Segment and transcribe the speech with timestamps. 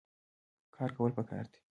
[0.75, 1.59] کار کول پکار دي